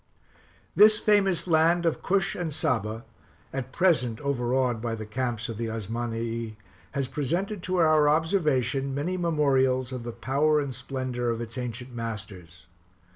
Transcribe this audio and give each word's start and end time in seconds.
This 0.75 0.97
famous 0.97 1.45
land 1.45 1.85
of 1.85 2.01
Cush 2.01 2.33
and 2.33 2.51
Saba, 2.51 3.05
at 3.53 3.71
present 3.71 4.19
overawed 4.21 4.81
by 4.81 4.95
the 4.95 5.05
camps 5.05 5.47
of 5.47 5.59
the 5.59 5.67
Osmanii, 5.67 6.55
has 6.93 7.07
presented 7.07 7.61
to 7.61 7.75
our 7.75 8.09
observation 8.09 8.95
many 8.95 9.15
memorials 9.15 9.91
of 9.91 10.01
the 10.01 10.11
power 10.11 10.59
and 10.59 10.73
splendor 10.73 11.29
of 11.29 11.39
its 11.39 11.55
ancient 11.55 11.93
masters. 11.93 12.65